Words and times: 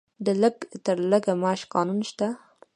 د 0.25 0.27
لږ 0.41 0.55
تر 0.85 0.97
لږه 1.11 1.33
معاش 1.41 1.61
قانون 1.73 1.99
شته؟ 2.09 2.27